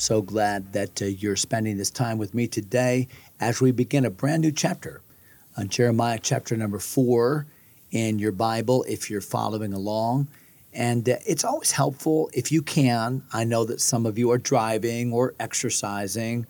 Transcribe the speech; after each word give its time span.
So 0.00 0.22
glad 0.22 0.72
that 0.72 1.02
uh, 1.02 1.04
you're 1.04 1.36
spending 1.36 1.76
this 1.76 1.90
time 1.90 2.16
with 2.16 2.32
me 2.32 2.46
today 2.46 3.06
as 3.38 3.60
we 3.60 3.70
begin 3.70 4.06
a 4.06 4.10
brand 4.10 4.40
new 4.40 4.50
chapter 4.50 5.02
on 5.58 5.68
Jeremiah 5.68 6.18
chapter 6.22 6.56
number 6.56 6.78
four 6.78 7.44
in 7.90 8.18
your 8.18 8.32
Bible 8.32 8.82
if 8.88 9.10
you're 9.10 9.20
following 9.20 9.74
along. 9.74 10.28
And 10.72 11.06
uh, 11.06 11.16
it's 11.26 11.44
always 11.44 11.72
helpful 11.72 12.30
if 12.32 12.50
you 12.50 12.62
can. 12.62 13.24
I 13.34 13.44
know 13.44 13.66
that 13.66 13.82
some 13.82 14.06
of 14.06 14.16
you 14.16 14.30
are 14.30 14.38
driving 14.38 15.12
or 15.12 15.34
exercising 15.38 16.46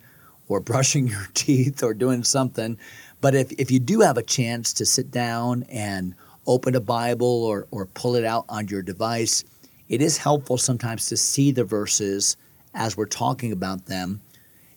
or 0.47 0.59
brushing 0.61 1.07
your 1.07 1.27
teeth 1.33 1.83
or 1.83 1.93
doing 1.93 2.23
something. 2.23 2.77
But 3.19 3.35
if, 3.35 3.51
if 3.59 3.69
you 3.69 3.79
do 3.79 3.99
have 3.99 4.17
a 4.17 4.23
chance 4.23 4.71
to 4.75 4.85
sit 4.85 5.11
down 5.11 5.63
and 5.63 6.15
open 6.47 6.73
a 6.73 6.79
Bible 6.79 7.43
or, 7.43 7.67
or 7.69 7.85
pull 7.87 8.15
it 8.15 8.23
out 8.23 8.45
on 8.47 8.69
your 8.69 8.81
device, 8.81 9.43
it 9.89 10.01
is 10.01 10.19
helpful 10.19 10.57
sometimes 10.57 11.07
to 11.07 11.17
see 11.17 11.51
the 11.51 11.65
verses 11.65 12.37
as 12.73 12.95
we're 12.95 13.05
talking 13.05 13.51
about 13.51 13.85
them. 13.85 14.21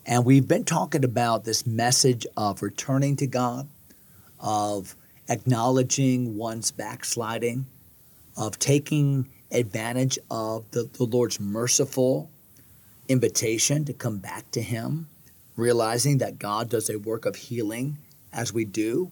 And 0.05 0.25
we've 0.25 0.47
been 0.47 0.65
talking 0.65 1.03
about 1.03 1.45
this 1.45 1.65
message 1.65 2.27
of 2.37 2.61
returning 2.61 3.15
to 3.17 3.27
God, 3.27 3.67
of 4.39 4.95
acknowledging 5.27 6.37
one's 6.37 6.71
backsliding, 6.71 7.65
of 8.37 8.59
taking 8.59 9.29
advantage 9.51 10.19
of 10.29 10.69
the, 10.71 10.89
the 10.93 11.05
Lord's 11.05 11.39
merciful 11.39 12.29
invitation 13.07 13.85
to 13.85 13.93
come 13.93 14.19
back 14.19 14.49
to 14.51 14.61
Him, 14.61 15.07
realizing 15.55 16.19
that 16.19 16.39
God 16.39 16.69
does 16.69 16.89
a 16.89 16.99
work 16.99 17.25
of 17.25 17.35
healing 17.35 17.97
as 18.31 18.53
we 18.53 18.65
do. 18.65 19.11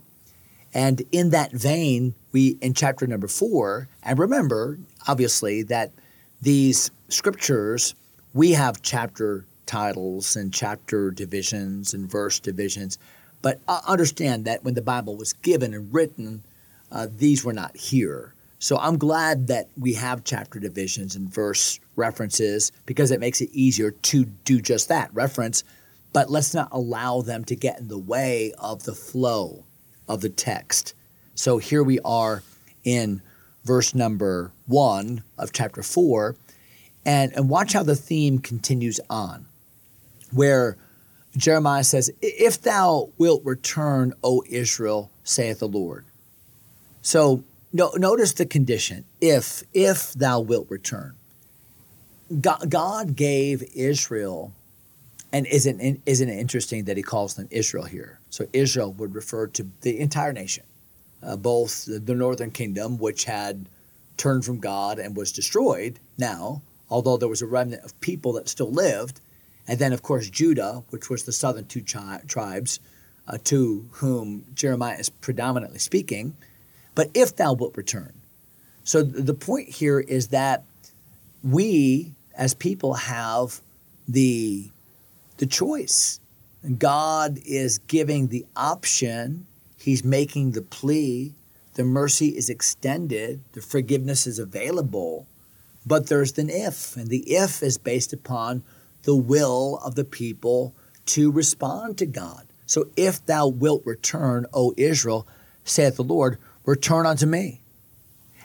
And 0.73 1.03
in 1.11 1.29
that 1.29 1.51
vein, 1.51 2.15
we, 2.31 2.57
in 2.61 2.73
chapter 2.73 3.07
number 3.07 3.27
four, 3.27 3.87
and 4.01 4.17
remember, 4.19 4.79
obviously, 5.07 5.63
that 5.63 5.91
these 6.41 6.91
scriptures 7.09 7.95
we 8.33 8.51
have 8.51 8.81
chapter 8.81 9.45
titles 9.65 10.35
and 10.35 10.53
chapter 10.53 11.11
divisions 11.11 11.93
and 11.93 12.09
verse 12.09 12.39
divisions, 12.39 12.97
but 13.41 13.59
understand 13.87 14.45
that 14.45 14.63
when 14.63 14.73
the 14.73 14.81
Bible 14.81 15.15
was 15.15 15.33
given 15.33 15.73
and 15.73 15.93
written, 15.93 16.43
uh, 16.91 17.07
these 17.11 17.43
were 17.43 17.53
not 17.53 17.75
here. 17.77 18.33
So 18.59 18.77
I'm 18.77 18.97
glad 18.97 19.47
that 19.47 19.67
we 19.77 19.93
have 19.95 20.23
chapter 20.23 20.59
divisions 20.59 21.15
and 21.15 21.29
verse 21.29 21.79
references 21.95 22.71
because 22.85 23.11
it 23.11 23.19
makes 23.19 23.41
it 23.41 23.49
easier 23.51 23.91
to 23.91 24.25
do 24.25 24.61
just 24.61 24.87
that 24.87 25.13
reference, 25.13 25.63
but 26.13 26.29
let's 26.29 26.53
not 26.53 26.69
allow 26.71 27.21
them 27.21 27.43
to 27.45 27.55
get 27.55 27.79
in 27.79 27.87
the 27.89 27.97
way 27.97 28.53
of 28.57 28.83
the 28.83 28.95
flow 28.95 29.65
of 30.07 30.21
the 30.21 30.29
text. 30.29 30.93
So 31.35 31.57
here 31.57 31.83
we 31.83 31.99
are 32.05 32.41
in 32.83 33.21
verse 33.65 33.93
number 33.93 34.51
one 34.65 35.23
of 35.37 35.51
chapter 35.51 35.83
four 35.83 36.35
and, 37.05 37.33
and 37.33 37.49
watch 37.49 37.73
how 37.73 37.83
the 37.83 37.95
theme 37.95 38.39
continues 38.39 38.99
on, 39.09 39.45
where 40.31 40.77
Jeremiah 41.35 41.83
says, 41.83 42.11
If 42.21 42.61
thou 42.61 43.09
wilt 43.17 43.43
return, 43.43 44.13
O 44.23 44.43
Israel, 44.49 45.11
saith 45.23 45.59
the 45.59 45.67
Lord. 45.67 46.05
So 47.01 47.43
no, 47.73 47.91
notice 47.95 48.33
the 48.33 48.45
condition 48.45 49.03
if, 49.19 49.63
if 49.73 50.13
thou 50.13 50.39
wilt 50.39 50.69
return. 50.69 51.15
God, 52.39 52.69
God 52.69 53.15
gave 53.15 53.63
Israel, 53.75 54.53
and 55.31 55.45
isn't, 55.47 56.01
isn't 56.05 56.29
it 56.29 56.39
interesting 56.39 56.85
that 56.85 56.97
he 56.97 57.03
calls 57.03 57.33
them 57.33 57.47
Israel 57.49 57.85
here? 57.85 58.19
So 58.29 58.45
Israel 58.53 58.93
would 58.93 59.15
refer 59.15 59.47
to 59.47 59.67
the 59.81 59.99
entire 59.99 60.33
nation, 60.33 60.63
uh, 61.21 61.35
both 61.35 61.85
the 61.85 62.15
northern 62.15 62.51
kingdom, 62.51 62.97
which 62.97 63.25
had 63.25 63.67
turned 64.17 64.45
from 64.45 64.59
God 64.59 64.99
and 64.99 65.17
was 65.17 65.31
destroyed 65.31 65.99
now, 66.17 66.61
although 66.89 67.17
there 67.17 67.29
was 67.29 67.41
a 67.41 67.47
remnant 67.47 67.83
of 67.83 67.99
people 68.01 68.33
that 68.33 68.49
still 68.49 68.71
lived. 68.71 69.19
And 69.67 69.79
then, 69.79 69.93
of 69.93 70.01
course, 70.01 70.29
Judah, 70.29 70.83
which 70.89 71.09
was 71.09 71.23
the 71.23 71.31
southern 71.31 71.65
two 71.65 71.81
tribes 71.81 72.79
uh, 73.27 73.37
to 73.45 73.87
whom 73.93 74.45
Jeremiah 74.53 74.97
is 74.97 75.09
predominantly 75.09 75.79
speaking. 75.79 76.35
But 76.95 77.09
if 77.13 77.35
thou 77.35 77.53
wilt 77.53 77.77
return. 77.77 78.13
So 78.83 79.01
the 79.01 79.33
point 79.33 79.69
here 79.69 79.99
is 79.99 80.27
that 80.29 80.63
we 81.41 82.13
as 82.35 82.53
people 82.53 82.95
have 82.95 83.61
the, 84.07 84.69
the 85.37 85.45
choice. 85.45 86.19
God 86.77 87.39
is 87.45 87.77
giving 87.79 88.27
the 88.27 88.45
option, 88.55 89.45
He's 89.77 90.03
making 90.03 90.51
the 90.51 90.61
plea, 90.61 91.33
the 91.73 91.83
mercy 91.83 92.29
is 92.29 92.49
extended, 92.49 93.41
the 93.53 93.61
forgiveness 93.61 94.25
is 94.27 94.39
available. 94.39 95.27
But 95.85 96.07
there's 96.07 96.37
an 96.37 96.49
if, 96.49 96.95
and 96.95 97.07
the 97.07 97.29
if 97.31 97.61
is 97.61 97.77
based 97.77 98.13
upon 98.13 98.63
the 99.03 99.15
will 99.15 99.79
of 99.83 99.95
the 99.95 100.05
people 100.05 100.73
to 101.07 101.31
respond 101.31 101.97
to 101.97 102.05
God. 102.05 102.45
So 102.65 102.87
if 102.95 103.25
thou 103.25 103.47
wilt 103.47 103.85
return, 103.85 104.45
O 104.53 104.73
Israel, 104.77 105.27
saith 105.65 105.97
the 105.97 106.03
Lord, 106.03 106.37
return 106.65 107.05
unto 107.05 107.25
me. 107.25 107.61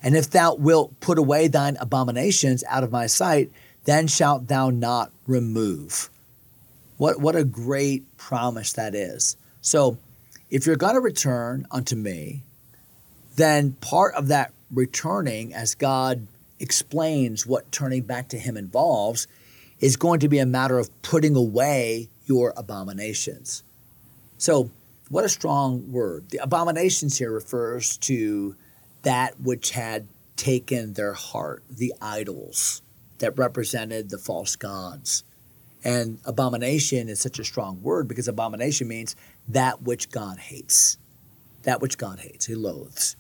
And 0.03 0.17
if 0.17 0.31
thou 0.31 0.55
wilt 0.55 0.99
put 1.01 1.19
away 1.19 1.49
thine 1.49 1.77
abominations 1.81 2.65
out 2.69 2.85
of 2.85 2.93
my 2.93 3.07
sight, 3.07 3.51
then 3.85 4.07
shalt 4.07 4.49
thou 4.49 4.71
not 4.71 5.13
remove. 5.27 6.11
What, 6.97 7.21
what 7.21 7.37
a 7.37 7.45
great 7.45 8.17
promise 8.17 8.73
that 8.73 8.95
is. 8.95 9.37
So 9.61 9.99
if 10.51 10.67
you're 10.67 10.77
going 10.77 10.95
to 10.95 11.01
return 11.01 11.67
unto 11.71 11.97
me, 11.97 12.43
then 13.37 13.73
part 13.81 14.15
of 14.15 14.29
that 14.29 14.53
returning 14.71 15.55
as 15.55 15.75
God 15.75 16.27
explains 16.61 17.47
what 17.47 17.71
turning 17.73 18.03
back 18.03 18.29
to 18.29 18.39
Him 18.39 18.57
involves 18.57 19.27
is 19.81 19.97
going 19.97 20.21
to 20.21 20.29
be 20.29 20.39
a 20.39 20.47
matter 20.47 20.79
of 20.79 21.03
putting 21.03 21.37
away 21.37 22.09
your 22.27 22.53
abominations. 22.57 23.63
So, 24.37 24.71
what 25.09 25.25
a 25.25 25.29
strong 25.29 25.91
word. 25.91 26.31
The 26.31 26.39
abominations 26.39 27.17
here 27.17 27.33
refers 27.33 27.97
to 27.99 28.57
that 29.03 29.41
which 29.41 29.71
had 29.71 30.07
taken 30.37 30.93
their 30.93 31.15
heart, 31.15 31.63
the 31.71 31.95
idols 32.01 32.83
that 33.19 33.39
represented 33.39 34.11
the 34.11 34.19
false 34.19 34.57
gods. 34.57 35.25
And 35.85 36.19
abomination 36.25 37.09
is 37.09 37.21
such 37.21 37.39
a 37.39 37.45
strong 37.45 37.83
word 37.83 38.09
because 38.09 38.29
abomination 38.29 38.89
means 38.89 39.17
that 39.49 39.83
which 39.83 40.11
God 40.11 40.39
hates. 40.39 40.99
That 41.63 41.81
which 41.81 41.99
God 41.99 42.21
hates, 42.21 42.47
he 42.47 42.55
loathes. 42.55 43.17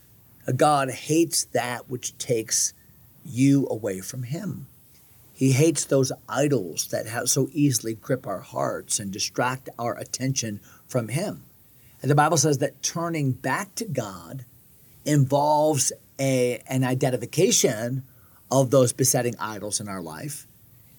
A 0.47 0.53
God 0.53 0.91
hates 0.91 1.45
that 1.47 1.89
which 1.91 2.17
takes 2.19 2.73
you 3.29 3.67
away 3.71 4.01
from 4.01 4.25
Him. 4.25 4.67
He 5.33 5.53
hates 5.53 5.85
those 5.85 6.11
idols 6.29 6.89
that 6.89 7.07
have 7.07 7.29
so 7.29 7.49
easily 7.53 7.95
grip 7.95 8.27
our 8.27 8.41
hearts 8.41 8.99
and 8.99 9.13
distract 9.13 9.69
our 9.79 9.97
attention 9.97 10.61
from 10.87 11.09
Him. 11.09 11.45
And 12.03 12.11
the 12.11 12.17
Bible 12.17 12.37
says 12.37 12.59
that 12.59 12.83
turning 12.83 13.33
back 13.33 13.75
to 13.77 13.85
God 13.85 14.45
involves 15.05 15.93
a, 16.19 16.63
an 16.69 16.85
identification 16.85 18.03
of 18.51 18.71
those 18.71 18.93
besetting 18.93 19.37
idols 19.39 19.81
in 19.81 19.89
our 19.89 20.03
life, 20.03 20.47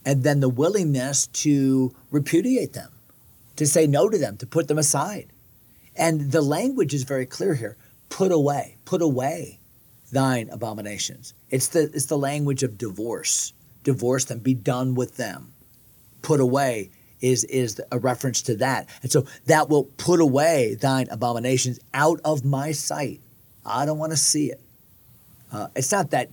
and 0.05 0.23
then 0.23 0.39
the 0.39 0.49
willingness 0.49 1.27
to 1.27 1.93
repudiate 2.11 2.73
them, 2.73 2.91
to 3.55 3.65
say 3.65 3.87
no 3.87 4.07
to 4.09 4.17
them, 4.17 4.37
to 4.37 4.45
put 4.45 4.67
them 4.67 4.77
aside. 4.77 5.27
And 5.95 6.31
the 6.31 6.41
language 6.41 6.93
is 6.93 7.03
very 7.03 7.25
clear 7.25 7.55
here 7.55 7.77
put 8.07 8.31
away, 8.31 8.77
put 8.85 9.01
away 9.01 9.58
thine 10.09 10.49
abominations. 10.49 11.33
It's 11.49 11.67
the, 11.67 11.83
it's 11.93 12.05
the 12.05 12.17
language 12.17 12.63
of 12.63 12.77
divorce. 12.77 13.53
Divorce 13.83 14.25
them, 14.25 14.39
be 14.39 14.53
done 14.53 14.95
with 14.95 15.17
them. 15.17 15.53
Put 16.21 16.39
away 16.39 16.89
is, 17.21 17.43
is 17.45 17.81
a 17.91 17.99
reference 17.99 18.41
to 18.43 18.55
that. 18.57 18.87
And 19.01 19.11
so 19.11 19.25
that 19.45 19.69
will 19.69 19.85
put 19.97 20.19
away 20.19 20.75
thine 20.75 21.07
abominations 21.11 21.79
out 21.93 22.19
of 22.23 22.45
my 22.45 22.71
sight. 22.71 23.19
I 23.65 23.85
don't 23.85 23.97
want 23.97 24.11
to 24.11 24.17
see 24.17 24.51
it. 24.51 24.61
Uh, 25.51 25.67
it's 25.75 25.91
not 25.91 26.11
that 26.11 26.29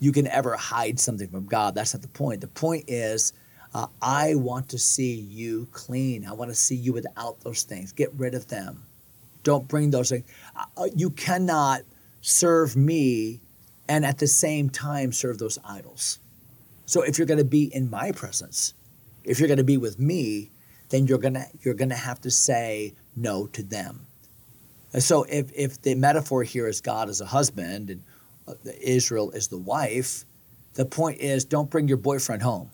you 0.00 0.12
can 0.12 0.26
ever 0.26 0.56
hide 0.56 0.98
something 0.98 1.28
from 1.28 1.46
God. 1.46 1.74
That's 1.74 1.94
not 1.94 2.02
the 2.02 2.08
point. 2.08 2.40
The 2.40 2.48
point 2.48 2.84
is, 2.88 3.32
uh, 3.74 3.86
I 4.00 4.34
want 4.34 4.70
to 4.70 4.78
see 4.78 5.14
you 5.14 5.68
clean. 5.72 6.26
I 6.26 6.32
want 6.32 6.50
to 6.50 6.54
see 6.54 6.74
you 6.74 6.92
without 6.92 7.40
those 7.40 7.62
things. 7.62 7.92
Get 7.92 8.12
rid 8.14 8.34
of 8.34 8.48
them. 8.48 8.82
Don't 9.44 9.66
bring 9.66 9.90
those 9.90 10.10
things. 10.10 10.24
Uh, 10.76 10.88
you 10.94 11.10
cannot 11.10 11.82
serve 12.22 12.76
me 12.76 13.40
and 13.88 14.06
at 14.06 14.18
the 14.18 14.26
same 14.26 14.70
time 14.70 15.12
serve 15.12 15.38
those 15.38 15.58
idols. 15.64 16.18
So 16.86 17.02
if 17.02 17.18
you're 17.18 17.26
going 17.26 17.38
to 17.38 17.44
be 17.44 17.64
in 17.64 17.90
my 17.90 18.12
presence, 18.12 18.72
if 19.24 19.38
you're 19.38 19.48
going 19.48 19.58
to 19.58 19.64
be 19.64 19.76
with 19.76 19.98
me, 19.98 20.50
then 20.88 21.06
you're 21.06 21.18
going 21.18 21.34
to 21.34 21.46
you're 21.60 21.74
going 21.74 21.90
to 21.90 21.94
have 21.94 22.20
to 22.22 22.30
say 22.30 22.94
no 23.16 23.46
to 23.48 23.62
them. 23.62 24.06
And 24.92 25.02
so 25.02 25.24
if 25.24 25.50
if 25.54 25.82
the 25.82 25.94
metaphor 25.94 26.42
here 26.42 26.66
is 26.66 26.80
God 26.80 27.08
as 27.08 27.20
a 27.20 27.26
husband 27.26 27.90
and 27.90 28.02
uh, 28.46 28.54
Israel 28.80 29.30
is 29.32 29.48
the 29.48 29.58
wife, 29.58 30.24
the 30.74 30.84
point 30.84 31.20
is 31.20 31.44
don't 31.44 31.70
bring 31.70 31.88
your 31.88 31.96
boyfriend 31.96 32.42
home. 32.42 32.70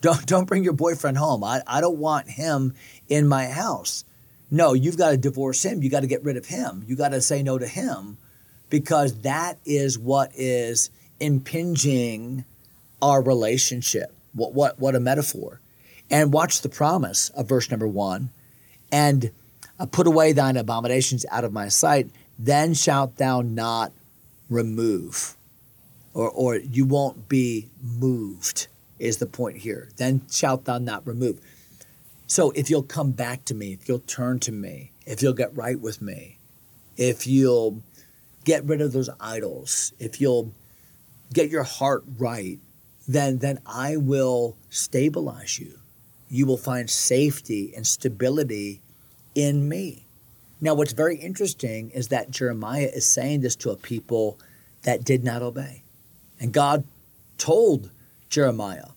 Don't 0.00 0.26
don't 0.26 0.46
bring 0.46 0.64
your 0.64 0.74
boyfriend 0.74 1.18
home. 1.18 1.42
I, 1.44 1.62
I 1.66 1.80
don't 1.80 1.98
want 1.98 2.28
him 2.28 2.74
in 3.08 3.26
my 3.26 3.46
house. 3.46 4.04
No, 4.50 4.74
you've 4.74 4.98
got 4.98 5.10
to 5.10 5.16
divorce 5.16 5.64
him. 5.64 5.82
You 5.82 5.90
got 5.90 6.00
to 6.00 6.08
get 6.08 6.24
rid 6.24 6.36
of 6.36 6.46
him. 6.46 6.84
You 6.86 6.96
got 6.96 7.10
to 7.10 7.20
say 7.20 7.42
no 7.42 7.56
to 7.58 7.66
him 7.66 8.18
because 8.70 9.20
that 9.20 9.58
is 9.66 9.98
what 9.98 10.30
is 10.34 10.90
impinging 11.18 12.44
our 13.02 13.22
relationship. 13.22 14.14
What 14.32 14.54
what 14.54 14.78
what 14.78 14.94
a 14.94 15.00
metaphor. 15.00 15.60
And 16.10 16.32
watch 16.32 16.62
the 16.62 16.68
promise 16.68 17.28
of 17.30 17.48
verse 17.48 17.70
number 17.70 17.86
1 17.86 18.30
and 18.90 19.30
put 19.92 20.06
away 20.06 20.32
thine 20.32 20.56
abominations 20.56 21.24
out 21.30 21.44
of 21.44 21.52
my 21.52 21.68
sight, 21.68 22.10
then 22.38 22.74
shalt 22.74 23.16
thou 23.16 23.42
not 23.42 23.92
remove. 24.48 25.36
Or, 26.12 26.28
or 26.28 26.56
you 26.56 26.84
won't 26.84 27.28
be 27.28 27.68
moved, 27.80 28.66
is 28.98 29.18
the 29.18 29.26
point 29.26 29.58
here. 29.58 29.88
Then 29.96 30.22
shalt 30.30 30.64
thou 30.64 30.78
not 30.78 31.06
remove. 31.06 31.40
So 32.26 32.50
if 32.52 32.68
you'll 32.68 32.82
come 32.82 33.12
back 33.12 33.44
to 33.46 33.54
me, 33.54 33.72
if 33.72 33.88
you'll 33.88 34.00
turn 34.00 34.40
to 34.40 34.52
me, 34.52 34.90
if 35.06 35.22
you'll 35.22 35.32
get 35.32 35.56
right 35.56 35.78
with 35.78 36.02
me, 36.02 36.38
if 36.96 37.26
you'll 37.26 37.82
get 38.50 38.64
rid 38.64 38.80
of 38.80 38.90
those 38.92 39.08
idols, 39.20 39.92
if 40.00 40.20
you'll 40.20 40.52
get 41.32 41.50
your 41.50 41.62
heart 41.62 42.02
right, 42.18 42.58
then 43.06 43.38
then 43.38 43.60
I 43.64 43.96
will 43.96 44.56
stabilize 44.70 45.58
you. 45.60 45.78
You 46.28 46.46
will 46.46 46.56
find 46.56 46.90
safety 46.90 47.72
and 47.76 47.86
stability 47.86 48.80
in 49.36 49.68
me. 49.68 50.04
Now, 50.60 50.74
what's 50.74 50.92
very 50.92 51.16
interesting 51.16 51.90
is 51.90 52.08
that 52.08 52.32
Jeremiah 52.32 52.90
is 52.92 53.06
saying 53.06 53.40
this 53.40 53.56
to 53.56 53.70
a 53.70 53.76
people 53.76 54.36
that 54.82 55.04
did 55.04 55.22
not 55.22 55.42
obey. 55.42 55.82
And 56.40 56.52
God 56.52 56.82
told 57.38 57.90
Jeremiah, 58.30 58.90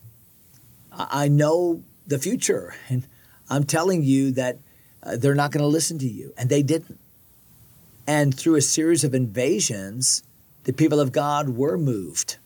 I 0.92 1.28
know 1.28 1.82
the 2.06 2.18
future, 2.18 2.74
and 2.88 3.06
I'm 3.48 3.64
telling 3.64 4.02
you 4.02 4.32
that 4.32 4.58
uh, 5.02 5.16
they're 5.16 5.40
not 5.42 5.52
going 5.52 5.62
to 5.62 5.76
listen 5.78 5.98
to 6.00 6.08
you. 6.08 6.32
And 6.36 6.50
they 6.50 6.62
didn't. 6.62 6.98
And 8.06 8.34
through 8.34 8.56
a 8.56 8.62
series 8.62 9.02
of 9.04 9.14
invasions, 9.14 10.22
the 10.64 10.72
people 10.72 11.00
of 11.00 11.12
God 11.12 11.50
were 11.50 11.78
moved. 11.78 12.36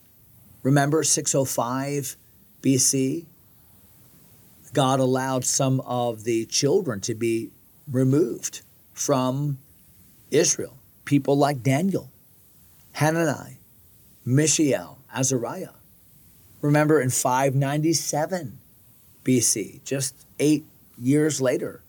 Remember 0.62 1.02
605 1.02 2.16
BC? 2.62 3.26
God 4.72 5.00
allowed 5.00 5.44
some 5.44 5.81
of 5.81 6.25
the 6.25 6.46
children 6.46 7.00
to 7.00 7.14
be 7.14 7.50
removed 7.90 8.62
from 8.93 9.58
Israel. 10.31 10.76
People 11.05 11.37
like 11.37 11.62
Daniel, 11.62 12.11
Hananiah, 12.93 13.54
Mishael, 14.25 14.99
Azariah. 15.14 15.70
Remember 16.61 17.00
in 17.00 17.11
597 17.11 18.58
BC, 19.25 19.82
just 19.84 20.14
eight 20.38 20.64
years 21.00 21.40
later, 21.40 21.82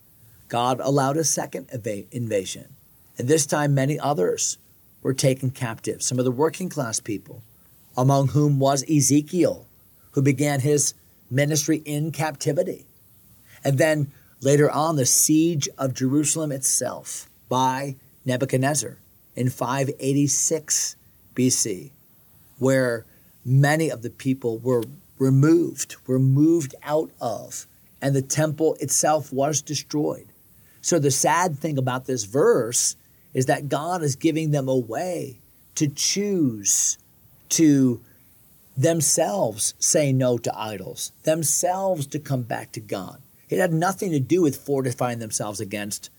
God 0.48 0.80
allowed 0.80 1.18
a 1.18 1.24
second 1.24 1.70
invasion. 2.12 2.76
And 3.20 3.28
this 3.28 3.46
time, 3.46 3.74
many 3.74 4.00
others 4.00 4.58
were 5.02 5.14
taken 5.14 5.52
captive, 5.52 6.02
some 6.02 6.20
of 6.20 6.26
the 6.26 6.32
working 6.32 6.70
class 6.70 7.02
people, 7.02 7.44
among 7.98 8.30
whom 8.30 8.60
was 8.60 8.90
Ezekiel, 8.90 9.68
who 10.12 10.22
began 10.22 10.62
his 10.62 10.94
ministry 11.30 11.82
in 11.84 12.14
captivity. 12.14 12.86
And 13.62 13.78
then 13.78 14.14
later 14.40 14.72
on, 14.72 14.96
the 14.96 15.06
siege 15.06 15.68
of 15.78 15.94
Jerusalem 15.94 16.54
itself 16.54 17.30
by 17.50 17.98
Nebuchadnezzar 18.24 18.98
in 19.36 19.50
586 19.50 20.96
BC, 21.36 21.92
where 22.58 23.06
many 23.44 23.90
of 23.92 24.02
the 24.02 24.10
people 24.10 24.60
were 24.60 24.84
removed, 25.18 25.98
were 26.08 26.20
moved 26.20 26.74
out 26.84 27.12
of, 27.20 27.68
and 28.02 28.16
the 28.16 28.22
temple 28.22 28.78
itself 28.80 29.34
was 29.34 29.62
destroyed. 29.62 30.30
So 30.82 31.00
the 31.00 31.12
sad 31.12 31.60
thing 31.60 31.78
about 31.78 32.06
this 32.06 32.24
verse 32.24 32.96
is 33.34 33.46
that 33.46 33.70
God 33.70 34.02
is 34.02 34.16
giving 34.16 34.52
them 34.52 34.68
a 34.68 34.78
way 34.78 35.40
to 35.76 35.88
choose 35.88 36.98
to 37.50 38.02
themselves 38.76 39.74
say 39.80 40.14
no 40.14 40.38
to 40.38 40.58
idols, 40.58 41.12
themselves 41.24 42.08
to 42.08 42.20
come 42.20 42.44
back 42.44 42.72
to 42.72 42.80
God. 42.80 43.22
It 43.50 43.60
had 43.60 43.74
nothing 43.74 44.12
to 44.12 44.20
do 44.20 44.42
with 44.42 44.56
fortifying 44.56 45.20
themselves 45.20 45.60
against 45.60 46.10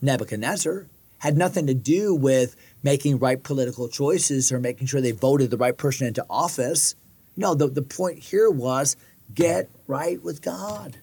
Nebuchadnezzar, 0.00 0.86
had 1.18 1.36
nothing 1.36 1.66
to 1.66 1.74
do 1.74 2.14
with 2.14 2.56
making 2.82 3.18
right 3.18 3.42
political 3.42 3.88
choices 3.88 4.50
or 4.50 4.58
making 4.58 4.86
sure 4.86 5.00
they 5.00 5.12
voted 5.12 5.50
the 5.50 5.56
right 5.56 5.76
person 5.76 6.06
into 6.06 6.24
office. 6.30 6.94
No, 7.36 7.54
the, 7.54 7.68
the 7.68 7.82
point 7.82 8.18
here 8.18 8.50
was 8.50 8.96
get 9.34 9.68
right 9.86 10.22
with 10.22 10.42
God. 10.42 10.96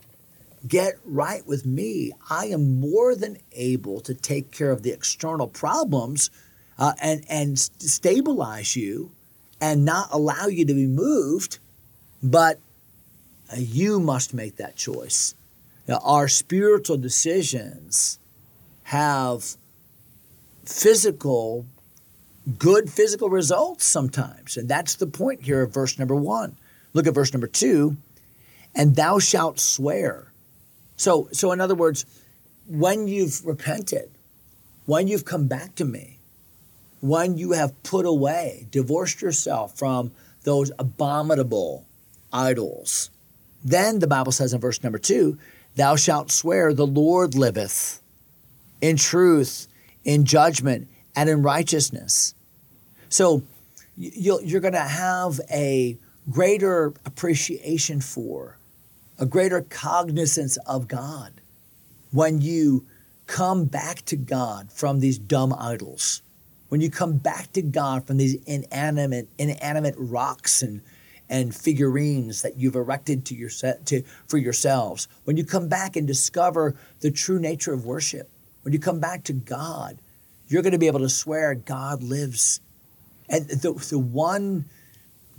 Get 0.67 0.95
right 1.03 1.45
with 1.45 1.65
me. 1.65 2.13
I 2.29 2.47
am 2.47 2.79
more 2.79 3.15
than 3.15 3.37
able 3.51 3.99
to 4.01 4.13
take 4.13 4.51
care 4.51 4.71
of 4.71 4.83
the 4.83 4.91
external 4.91 5.47
problems 5.47 6.29
uh, 6.77 6.93
and, 7.01 7.23
and 7.29 7.59
stabilize 7.59 8.75
you 8.75 9.11
and 9.61 9.85
not 9.85 10.09
allow 10.11 10.47
you 10.47 10.65
to 10.65 10.73
be 10.73 10.87
moved, 10.87 11.59
but 12.23 12.59
uh, 13.51 13.57
you 13.57 13.99
must 13.99 14.33
make 14.33 14.55
that 14.57 14.75
choice. 14.75 15.35
Now, 15.87 15.99
our 16.03 16.27
spiritual 16.27 16.97
decisions 16.97 18.17
have 18.83 19.55
physical, 20.65 21.65
good 22.57 22.89
physical 22.89 23.29
results 23.29 23.85
sometimes. 23.85 24.57
And 24.57 24.67
that's 24.67 24.95
the 24.95 25.07
point 25.07 25.43
here 25.43 25.61
of 25.61 25.73
verse 25.73 25.99
number 25.99 26.15
one. 26.15 26.57
Look 26.93 27.07
at 27.07 27.13
verse 27.13 27.33
number 27.33 27.47
two. 27.47 27.97
And 28.73 28.95
thou 28.95 29.19
shalt 29.19 29.59
swear. 29.59 30.31
So, 30.97 31.29
so 31.31 31.51
in 31.51 31.61
other 31.61 31.75
words, 31.75 32.05
when 32.67 33.07
you've 33.07 33.45
repented, 33.45 34.09
when 34.85 35.07
you've 35.07 35.25
come 35.25 35.47
back 35.47 35.75
to 35.75 35.85
me, 35.85 36.19
when 37.01 37.37
you 37.37 37.51
have 37.51 37.83
put 37.83 38.05
away, 38.05 38.67
divorced 38.71 39.21
yourself 39.21 39.77
from 39.77 40.11
those 40.43 40.71
abominable 40.79 41.85
idols, 42.31 43.09
then 43.63 43.99
the 43.99 44.07
Bible 44.07 44.31
says 44.31 44.53
in 44.53 44.61
verse 44.61 44.83
number 44.83 44.99
two, 44.99 45.37
thou 45.75 45.95
shalt 45.95 46.31
swear, 46.31 46.73
the 46.73 46.87
Lord 46.87 47.35
liveth 47.35 48.01
in 48.81 48.97
truth, 48.97 49.67
in 50.03 50.25
judgment, 50.25 50.87
and 51.15 51.29
in 51.29 51.41
righteousness. 51.41 52.33
So 53.09 53.43
you're 53.97 54.61
going 54.61 54.73
to 54.73 54.79
have 54.79 55.39
a 55.51 55.97
greater 56.29 56.93
appreciation 57.05 58.01
for, 58.01 58.57
a 59.17 59.25
greater 59.25 59.61
cognizance 59.61 60.57
of 60.65 60.87
God 60.87 61.41
when 62.11 62.41
you 62.41 62.85
come 63.27 63.65
back 63.65 64.03
to 64.05 64.15
God 64.15 64.71
from 64.71 64.99
these 64.99 65.17
dumb 65.17 65.53
idols 65.57 66.21
when 66.69 66.81
you 66.81 66.89
come 66.89 67.17
back 67.17 67.51
to 67.53 67.61
God 67.61 68.05
from 68.05 68.17
these 68.17 68.35
inanimate, 68.45 69.29
inanimate 69.37 69.95
rocks 69.97 70.61
and, 70.61 70.81
and 71.29 71.55
figurines 71.55 72.41
that 72.41 72.57
you've 72.57 72.75
erected 72.75 73.25
to 73.25 73.35
your 73.35 73.49
to, 73.49 74.03
for 74.27 74.37
yourselves, 74.37 75.07
when 75.23 75.37
you 75.37 75.45
come 75.45 75.67
back 75.67 75.95
and 75.95 76.07
discover 76.07 76.75
the 77.01 77.11
true 77.11 77.39
nature 77.39 77.73
of 77.73 77.85
worship, 77.85 78.29
when 78.63 78.73
you 78.73 78.79
come 78.79 78.99
back 78.99 79.23
to 79.23 79.33
God, 79.33 79.99
you're 80.47 80.61
going 80.61 80.73
to 80.73 80.79
be 80.79 80.87
able 80.87 80.99
to 80.99 81.09
swear 81.09 81.55
God 81.55 82.03
lives. 82.03 82.59
And 83.29 83.47
the, 83.47 83.73
the 83.89 83.99
one 83.99 84.65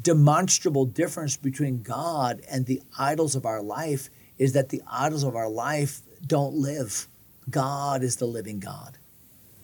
demonstrable 0.06 0.86
difference 0.86 1.36
between 1.36 1.82
God 1.82 2.40
and 2.48 2.64
the 2.64 2.80
idols 2.96 3.34
of 3.34 3.44
our 3.44 3.60
life 3.60 4.08
is 4.38 4.52
that 4.52 4.68
the 4.68 4.80
idols 4.88 5.24
of 5.24 5.34
our 5.34 5.48
life 5.48 6.00
don't 6.24 6.54
live. 6.54 7.08
God 7.50 8.04
is 8.04 8.14
the 8.14 8.26
living 8.26 8.60
God. 8.60 8.98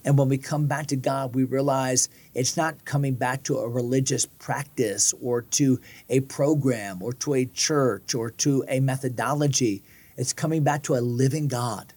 And 0.04 0.18
when 0.18 0.28
we 0.28 0.38
come 0.38 0.66
back 0.66 0.88
to 0.88 0.96
God, 0.96 1.36
we 1.36 1.44
realize 1.44 2.08
it's 2.34 2.56
not 2.56 2.84
coming 2.84 3.14
back 3.14 3.44
to 3.44 3.58
a 3.58 3.68
religious 3.68 4.26
practice 4.26 5.14
or 5.22 5.42
to 5.42 5.80
a 6.08 6.18
program 6.18 7.00
or 7.04 7.12
to 7.12 7.34
a 7.34 7.46
church 7.46 8.12
or 8.12 8.28
to 8.30 8.64
a 8.66 8.80
methodology. 8.80 9.84
It's 10.16 10.32
coming 10.32 10.64
back 10.64 10.82
to 10.84 10.96
a 10.96 11.06
living 11.22 11.46
God. 11.46 11.92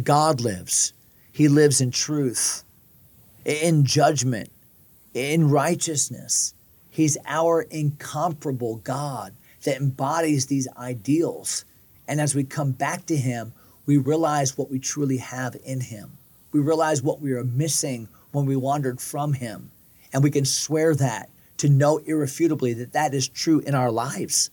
God 0.00 0.40
lives. 0.40 0.92
He 1.32 1.48
lives 1.48 1.80
in 1.80 1.90
truth, 1.90 2.62
in 3.44 3.84
judgment, 3.84 4.50
in 5.14 5.50
righteousness. 5.50 6.54
He's 6.92 7.18
our 7.26 7.62
incomparable 7.62 8.76
God 8.76 9.34
that 9.64 9.78
embodies 9.78 10.46
these 10.46 10.68
ideals. 10.76 11.64
And 12.06 12.20
as 12.20 12.36
we 12.36 12.44
come 12.44 12.70
back 12.70 13.06
to 13.06 13.16
Him, 13.16 13.52
we 13.86 13.96
realize 13.96 14.56
what 14.56 14.70
we 14.70 14.78
truly 14.78 15.16
have 15.16 15.56
in 15.64 15.80
Him 15.80 16.18
we 16.52 16.60
realize 16.60 17.02
what 17.02 17.20
we 17.20 17.32
were 17.32 17.44
missing 17.44 18.08
when 18.30 18.46
we 18.46 18.56
wandered 18.56 19.00
from 19.00 19.32
Him. 19.32 19.70
And 20.12 20.22
we 20.22 20.30
can 20.30 20.44
swear 20.44 20.94
that 20.94 21.30
to 21.56 21.68
know 21.68 21.98
irrefutably 21.98 22.74
that 22.74 22.92
that 22.92 23.14
is 23.14 23.28
true 23.28 23.60
in 23.60 23.74
our 23.74 23.90
lives. 23.90 24.50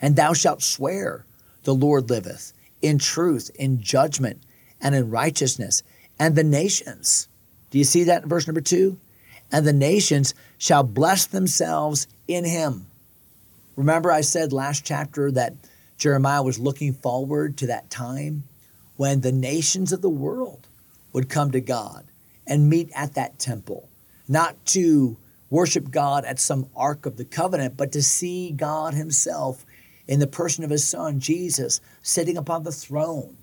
And 0.00 0.16
thou 0.16 0.32
shalt 0.32 0.62
swear, 0.62 1.24
the 1.62 1.74
Lord 1.74 2.10
liveth, 2.10 2.52
in 2.82 2.98
truth, 2.98 3.50
in 3.54 3.80
judgment, 3.80 4.42
and 4.80 4.94
in 4.94 5.10
righteousness. 5.10 5.82
And 6.18 6.34
the 6.34 6.44
nations, 6.44 7.28
do 7.70 7.78
you 7.78 7.84
see 7.84 8.04
that 8.04 8.24
in 8.24 8.28
verse 8.28 8.46
number 8.46 8.60
two? 8.60 8.98
And 9.50 9.66
the 9.66 9.72
nations 9.72 10.34
shall 10.58 10.82
bless 10.82 11.26
themselves 11.26 12.06
in 12.26 12.44
him. 12.44 12.86
Remember, 13.76 14.10
I 14.10 14.20
said 14.20 14.52
last 14.52 14.84
chapter 14.84 15.30
that 15.32 15.54
Jeremiah 15.96 16.42
was 16.42 16.58
looking 16.58 16.92
forward 16.92 17.56
to 17.58 17.66
that 17.68 17.90
time 17.90 18.44
when 18.96 19.20
the 19.20 19.32
nations 19.32 19.92
of 19.92 20.02
the 20.02 20.10
world 20.10 20.66
would 21.12 21.28
come 21.28 21.52
to 21.52 21.60
God 21.60 22.04
and 22.46 22.68
meet 22.68 22.90
at 22.94 23.14
that 23.14 23.38
temple, 23.38 23.88
not 24.28 24.54
to 24.66 25.16
worship 25.50 25.90
God 25.90 26.24
at 26.24 26.40
some 26.40 26.68
ark 26.76 27.06
of 27.06 27.16
the 27.16 27.24
covenant, 27.24 27.76
but 27.76 27.92
to 27.92 28.02
see 28.02 28.50
God 28.50 28.94
Himself 28.94 29.64
in 30.06 30.18
the 30.18 30.26
person 30.26 30.64
of 30.64 30.70
His 30.70 30.86
Son, 30.86 31.20
Jesus, 31.20 31.80
sitting 32.02 32.36
upon 32.36 32.64
the 32.64 32.72
throne. 32.72 33.36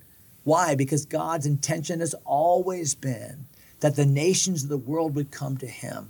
Why? 0.43 0.75
Because 0.75 1.05
God's 1.05 1.45
intention 1.45 2.01
has 2.01 2.13
always 2.25 2.93
been 2.95 3.45
that 3.79 3.95
the 3.95 4.05
nations 4.05 4.63
of 4.63 4.69
the 4.69 4.77
world 4.77 5.15
would 5.15 5.31
come 5.31 5.57
to 5.57 5.67
Him. 5.67 6.09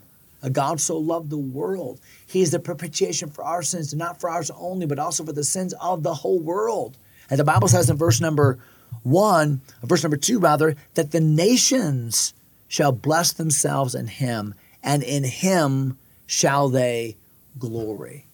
God 0.52 0.80
so 0.80 0.98
loved 0.98 1.30
the 1.30 1.38
world. 1.38 2.00
He 2.28 2.42
is 2.42 2.52
the 2.52 2.60
propitiation 2.60 3.30
for 3.30 3.44
our 3.44 3.64
sins, 3.64 3.94
not 3.94 4.20
for 4.20 4.30
ours 4.30 4.52
only, 4.52 4.86
but 4.86 5.00
also 5.00 5.26
for 5.26 5.34
the 5.34 5.44
sins 5.44 5.74
of 5.82 6.04
the 6.04 6.14
whole 6.14 6.40
world. 6.40 6.98
And 7.30 7.40
the 7.40 7.44
Bible 7.44 7.68
says 7.68 7.90
in 7.90 7.98
verse 7.98 8.22
number 8.22 8.60
one, 9.04 9.62
verse 9.84 10.04
number 10.04 10.18
two, 10.18 10.40
rather, 10.40 10.76
that 10.94 11.12
the 11.12 11.20
nations 11.20 12.34
shall 12.68 12.92
bless 12.92 13.34
themselves 13.34 13.96
in 13.96 14.08
him, 14.08 14.54
and 14.84 15.04
in 15.04 15.24
him 15.24 15.98
shall 16.28 16.70
they 16.70 17.16
glory. 17.58 18.26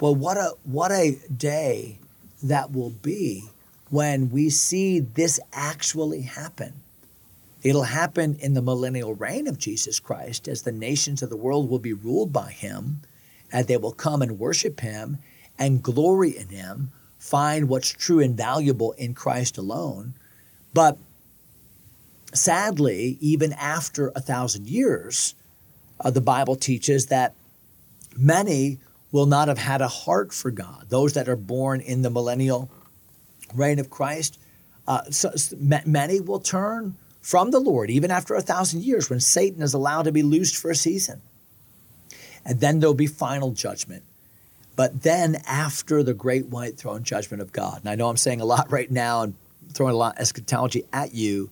Well, 0.00 0.14
what 0.14 0.36
a 0.36 0.54
what 0.64 0.92
a 0.92 1.18
day 1.34 1.98
that 2.42 2.72
will 2.72 2.90
be 2.90 3.44
when 3.90 4.30
we 4.30 4.50
see 4.50 5.00
this 5.00 5.40
actually 5.52 6.22
happen. 6.22 6.74
It'll 7.68 7.82
happen 7.82 8.34
in 8.36 8.54
the 8.54 8.62
millennial 8.62 9.14
reign 9.14 9.46
of 9.46 9.58
Jesus 9.58 10.00
Christ 10.00 10.48
as 10.48 10.62
the 10.62 10.72
nations 10.72 11.22
of 11.22 11.28
the 11.28 11.36
world 11.36 11.68
will 11.68 11.78
be 11.78 11.92
ruled 11.92 12.32
by 12.32 12.50
him, 12.50 13.02
and 13.52 13.66
they 13.66 13.76
will 13.76 13.92
come 13.92 14.22
and 14.22 14.38
worship 14.38 14.80
him 14.80 15.18
and 15.58 15.82
glory 15.82 16.34
in 16.34 16.48
him, 16.48 16.92
find 17.18 17.68
what's 17.68 17.90
true 17.90 18.20
and 18.20 18.34
valuable 18.34 18.92
in 18.92 19.12
Christ 19.12 19.58
alone. 19.58 20.14
But 20.72 20.96
sadly, 22.32 23.18
even 23.20 23.52
after 23.52 24.12
a 24.16 24.22
thousand 24.22 24.66
years, 24.70 25.34
uh, 26.00 26.10
the 26.10 26.22
Bible 26.22 26.56
teaches 26.56 27.08
that 27.08 27.34
many 28.16 28.78
will 29.12 29.26
not 29.26 29.48
have 29.48 29.58
had 29.58 29.82
a 29.82 29.88
heart 29.88 30.32
for 30.32 30.50
God. 30.50 30.86
Those 30.88 31.12
that 31.12 31.28
are 31.28 31.36
born 31.36 31.82
in 31.82 32.00
the 32.00 32.08
millennial 32.08 32.70
reign 33.52 33.78
of 33.78 33.90
Christ, 33.90 34.38
uh, 34.86 35.02
so, 35.10 35.32
many 35.84 36.18
will 36.18 36.40
turn 36.40 36.96
from 37.20 37.50
the 37.50 37.60
Lord, 37.60 37.90
even 37.90 38.10
after 38.10 38.34
a 38.34 38.42
thousand 38.42 38.84
years, 38.84 39.10
when 39.10 39.20
Satan 39.20 39.62
is 39.62 39.74
allowed 39.74 40.04
to 40.04 40.12
be 40.12 40.22
loosed 40.22 40.56
for 40.56 40.70
a 40.70 40.76
season. 40.76 41.20
And 42.44 42.60
then 42.60 42.80
there'll 42.80 42.94
be 42.94 43.06
final 43.06 43.52
judgment. 43.52 44.02
But 44.76 45.02
then, 45.02 45.42
after 45.46 46.02
the 46.02 46.14
great 46.14 46.46
white 46.46 46.78
throne 46.78 47.02
judgment 47.02 47.42
of 47.42 47.52
God, 47.52 47.80
and 47.80 47.90
I 47.90 47.96
know 47.96 48.08
I'm 48.08 48.16
saying 48.16 48.40
a 48.40 48.44
lot 48.44 48.70
right 48.72 48.90
now 48.90 49.22
and 49.22 49.34
throwing 49.72 49.94
a 49.94 49.98
lot 49.98 50.14
of 50.14 50.20
eschatology 50.20 50.84
at 50.92 51.14
you, 51.14 51.50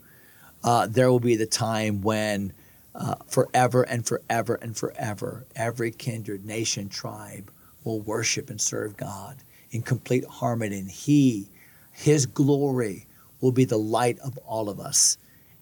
uh, 0.62 0.86
there 0.86 1.10
will 1.10 1.20
be 1.20 1.36
the 1.36 1.46
time 1.46 2.02
when 2.02 2.52
uh, 2.94 3.16
forever 3.28 3.82
and 3.82 4.06
forever 4.06 4.54
and 4.54 4.76
forever, 4.76 5.44
every 5.54 5.90
kindred, 5.90 6.44
nation, 6.46 6.88
tribe 6.88 7.50
will 7.84 8.00
worship 8.00 8.48
and 8.48 8.60
serve 8.60 8.96
God 8.96 9.36
in 9.70 9.82
complete 9.82 10.24
harmony. 10.24 10.78
And 10.78 10.90
He, 10.90 11.48
His 11.92 12.26
glory, 12.26 13.06
will 13.40 13.52
be 13.52 13.64
the 13.64 13.78
light 13.78 14.18
of 14.20 14.38
all 14.38 14.68
of 14.68 14.80
us. 14.80 15.18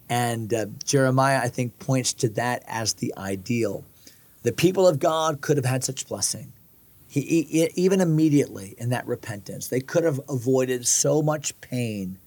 And 0.09 0.53
uh, 0.53 0.67
Jeremiah, 0.85 1.41
I 1.43 1.49
think, 1.49 1.79
points 1.79 2.13
to 2.15 2.29
that 2.31 2.63
as 2.67 2.95
the 2.95 3.15
ideal. 3.17 3.85
The 4.43 4.53
people 4.53 4.87
of 4.87 4.99
God 4.99 5.41
could 5.41 5.57
have 5.57 5.65
had 5.65 5.83
such 5.85 6.07
blessing. 6.07 6.53
He, 7.09 7.21
he, 7.43 7.71
even 7.75 8.01
immediately 8.01 8.75
in 8.77 8.91
that 8.91 9.07
repentance, 9.07 9.69
they 9.69 9.81
could 9.81 10.05
have 10.05 10.21
avoided 10.29 10.87
so 10.87 11.23
much 11.23 11.59
pain. 11.61 12.19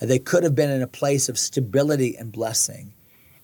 They 0.00 0.18
could 0.18 0.44
have 0.44 0.54
been 0.54 0.70
in 0.70 0.82
a 0.82 0.86
place 0.86 1.28
of 1.28 1.38
stability 1.38 2.16
and 2.16 2.30
blessing. 2.30 2.92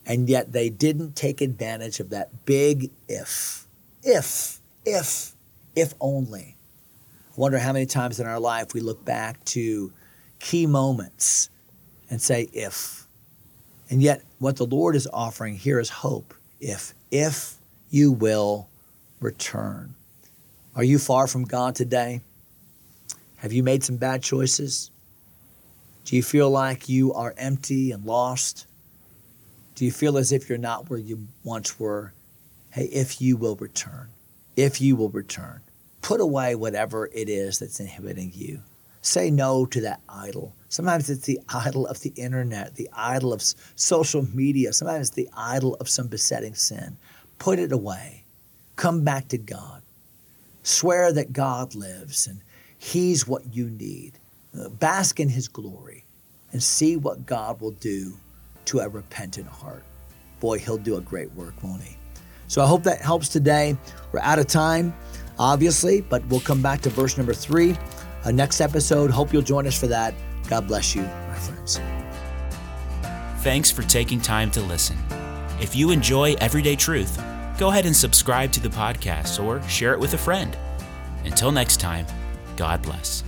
And 0.07 0.29
yet 0.29 0.53
they 0.53 0.69
didn't 0.69 1.17
take 1.17 1.41
advantage 1.41 1.99
of 2.01 2.11
that 2.11 2.45
big 2.45 2.91
if. 3.09 3.67
If, 4.03 4.61
if, 4.85 5.33
if 5.75 5.95
only. 6.01 6.57
I 7.31 7.41
wonder 7.41 7.59
how 7.59 7.73
many 7.73 7.87
times 7.87 8.21
in 8.21 8.27
our 8.27 8.39
life 8.39 8.75
we 8.75 8.81
look 8.81 9.05
back 9.05 9.45
to 9.47 9.93
key 10.39 10.67
moments 10.67 11.49
and 12.11 12.21
say, 12.21 12.49
if 12.53 13.04
and 13.91 14.03
yet, 14.03 14.23
what 14.39 14.57
the 14.57 14.67
Lord 14.67 14.97
is 14.97 15.09
offering 15.13 15.57
here 15.57 15.79
is 15.79 15.89
hope. 15.89 16.35
If, 16.61 16.95
if 17.11 17.57
you 17.91 18.13
will 18.13 18.69
return. 19.21 19.95
Are 20.75 20.85
you 20.85 20.99
far 20.99 21.27
from 21.27 21.45
God 21.45 21.75
today? 21.75 22.21
Have 23.37 23.53
you 23.53 23.63
made 23.63 23.85
some 23.85 23.97
bad 23.97 24.23
choices? 24.23 24.91
Do 26.05 26.17
you 26.17 26.23
feel 26.23 26.51
like 26.51 26.89
you 26.89 27.13
are 27.15 27.35
empty 27.37 27.93
and 27.93 28.05
lost? 28.05 28.67
Do 29.75 29.85
you 29.85 29.93
feel 29.93 30.19
as 30.19 30.33
if 30.33 30.49
you're 30.49 30.59
not 30.59 30.91
where 30.91 30.99
you 30.99 31.27
once 31.43 31.79
were? 31.79 32.13
Hey, 32.71 32.85
if 32.87 33.21
you 33.21 33.37
will 33.37 33.57
return, 33.57 34.09
if 34.57 34.81
you 34.81 34.97
will 34.97 35.11
return, 35.11 35.61
put 36.03 36.21
away 36.21 36.55
whatever 36.55 37.07
it 37.07 37.29
is 37.29 37.61
that's 37.61 37.81
inhibiting 37.81 38.33
you. 38.35 38.61
Say 39.05 39.31
no 39.31 39.67
to 39.67 39.83
that 39.83 40.01
idol. 40.09 40.55
Sometimes 40.71 41.11
it's 41.11 41.27
the 41.27 41.39
idol 41.51 41.87
of 41.87 42.01
the 42.01 42.15
internet, 42.17 42.77
the 42.77 42.89
idol 42.97 43.35
of 43.35 43.43
social 43.77 44.27
media. 44.35 44.73
Sometimes 44.73 45.09
it's 45.09 45.17
the 45.17 45.29
idol 45.37 45.75
of 45.75 45.91
some 45.91 46.07
besetting 46.07 46.55
sin. 46.55 46.97
Put 47.39 47.59
it 47.59 47.71
away. 47.71 48.25
Come 48.77 49.05
back 49.05 49.29
to 49.29 49.37
God. 49.37 49.83
Swear 50.63 51.13
that 51.13 51.35
God 51.35 51.75
lives 51.75 52.27
and 52.27 52.41
He's 52.79 53.29
what 53.29 53.55
you 53.55 53.69
need. 53.69 54.13
Bask 54.81 55.21
in 55.21 55.29
His 55.29 55.49
glory 55.49 56.07
and 56.53 56.63
see 56.63 56.97
what 56.97 57.27
God 57.27 57.61
will 57.61 57.73
do 57.73 58.15
to 58.65 58.79
a 58.79 58.89
repentant 58.89 59.49
heart. 59.49 59.85
Boy, 60.41 60.59
He'll 60.59 60.79
do 60.79 60.97
a 60.97 61.03
great 61.03 61.31
work, 61.35 61.63
won't 61.63 61.83
He? 61.83 61.99
So 62.49 62.63
I 62.63 62.67
hope 62.67 62.85
that 62.85 63.03
helps 63.03 63.29
today. 63.29 63.77
We're 64.13 64.21
out 64.21 64.39
of 64.39 64.47
time, 64.47 64.95
obviously, 65.39 66.01
but 66.01 66.25
we'll 66.29 66.41
come 66.41 66.63
back 66.63 66.81
to 66.81 66.89
verse 66.89 67.19
number 67.19 67.35
three 67.35 67.77
uh, 68.25 68.31
next 68.31 68.61
episode. 68.61 69.11
Hope 69.11 69.33
you'll 69.33 69.43
join 69.43 69.67
us 69.67 69.79
for 69.79 69.87
that. 69.89 70.15
God 70.49 70.67
bless 70.67 70.95
you, 70.95 71.03
my 71.03 71.35
friends. 71.35 71.81
Thanks 73.43 73.71
for 73.71 73.83
taking 73.83 74.21
time 74.21 74.51
to 74.53 74.61
listen. 74.61 74.97
If 75.61 75.75
you 75.75 75.91
enjoy 75.91 76.35
Everyday 76.35 76.77
Truth, 76.77 77.23
go 77.59 77.69
ahead 77.69 77.87
and 77.87 77.95
subscribe 77.95 78.53
to 78.53 78.61
the 78.61 78.69
podcast 78.69 79.43
or 79.43 79.63
share 79.69 79.93
it 79.93 80.01
with 80.01 80.15
a 80.15 80.19
friend. 80.19 80.57
Until 81.25 81.53
next 81.53 81.81
time, 81.81 82.07
God 82.57 82.83
bless. 82.83 83.24